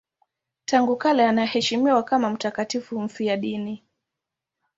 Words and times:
Tangu 0.65 0.95
kale 0.95 1.25
anaheshimiwa 1.27 2.03
kama 2.03 2.29
mtakatifu 2.29 3.01
mfiadini. 3.01 3.83